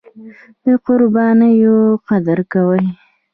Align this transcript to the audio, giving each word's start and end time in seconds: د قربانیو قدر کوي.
د 0.63 0.65
قربانیو 0.85 1.77
قدر 2.07 2.39
کوي. 2.53 2.85